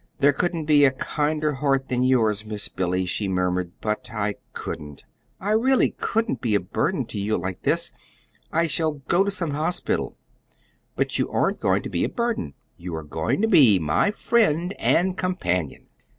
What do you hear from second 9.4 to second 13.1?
hospital." "But you aren't going to be a burden. You are